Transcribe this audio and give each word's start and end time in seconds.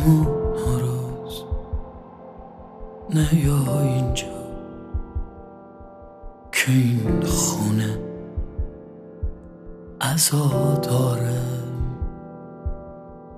امو 0.00 0.24
ناراز 0.54 1.42
نه 3.14 3.44
یا 3.44 3.80
اینجا. 3.80 4.26
که 6.52 6.72
این 6.72 7.22
خونه 7.22 7.98
ازا 10.00 10.74
داره 10.82 11.40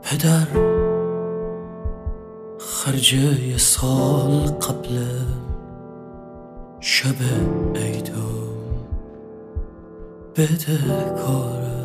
پدر 0.02 0.46
خرجه 2.58 3.58
سال 3.58 4.30
قبل 4.46 5.04
شب 6.80 7.16
عیدو 7.74 8.22
بده 10.36 10.78
کاره 11.26 11.81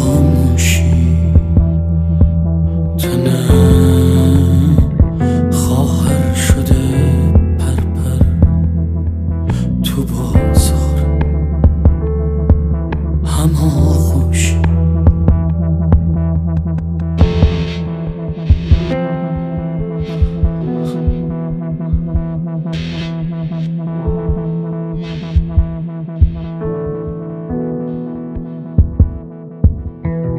on. 0.00 0.79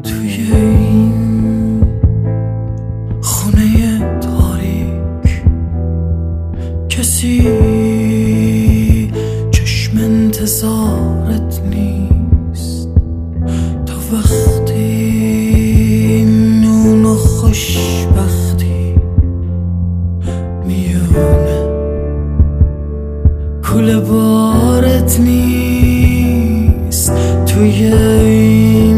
توی 0.04 0.52
این 0.54 1.84
خونه 3.22 4.00
تاریک 4.20 5.44
کسی 6.90 7.42
چشم 9.52 9.98
انتظارت 9.98 11.62
نیست. 11.70 12.90
تا 13.86 13.94
وقتی 14.14 14.82
نون 16.62 17.06
و 17.06 17.16
خوشبختی 17.16 18.96
میونه 20.68 21.70
کل 23.64 24.00
بارت 24.00 25.20
نیست. 25.20 27.12
توی 27.46 27.94
این 27.94 28.91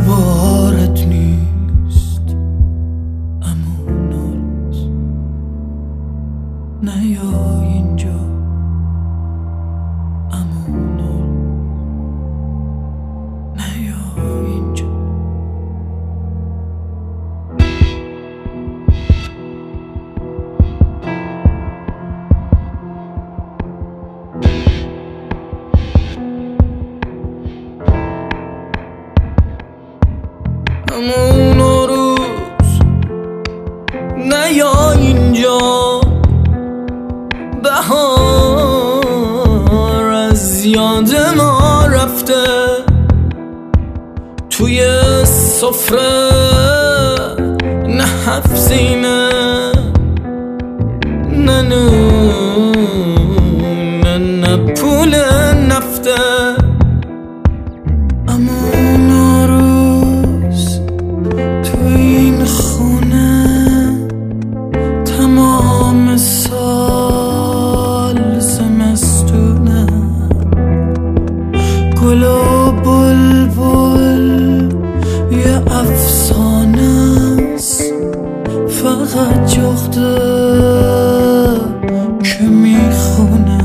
کل 0.00 0.06
بارت 0.06 0.49
همون 31.00 31.58
روز 31.88 32.80
نه 34.16 34.52
یا 34.52 34.90
اینجا 34.92 36.00
بهار 37.62 39.00
از 40.12 40.64
یاد 40.64 41.10
ما 41.36 41.86
رفته 41.86 42.44
توی 44.50 44.82
سفره 45.24 46.30
نه 47.88 48.04
حفظینه 48.04 49.30
نه 51.32 51.62
نه 51.62 51.90
نه 54.18 54.56
فقط 78.90 79.46
جغده 79.46 80.18
که 82.22 82.42
می‌خونه. 82.42 83.58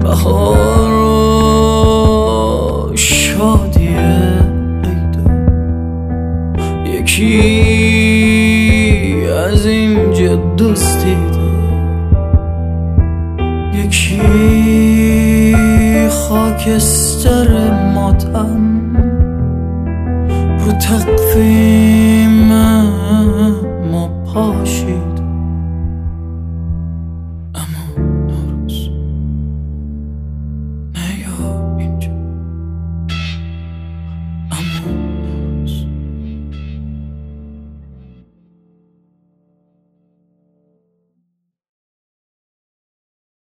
بهار 0.00 0.92
و 0.92 2.92
شادی 2.96 3.88
عیدو 4.84 5.30
یکی 6.86 7.42
از 9.48 9.66
اینجا 9.66 10.36
دوست 10.36 11.04
دیده 11.04 11.48
یکی 13.74 14.20
خاکستر 16.08 17.70
ماتم 17.94 18.78
رو 20.58 20.72
تقویم 20.72 22.37